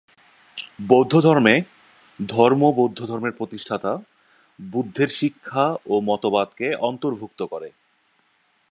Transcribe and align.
বৌদ্ধধর্মে, 0.87 1.55
ধর্ম 2.19 2.61
বৌদ্ধধর্মের 2.71 3.31
প্রতিষ্ঠাতা 3.31 3.91
বুদ্ধের 4.59 5.09
শিক্ষা 5.11 5.65
ও 5.85 5.93
মতবাদকে 6.01 6.67
অন্তর্ভুক্ত 6.81 7.39
করে। 7.43 7.69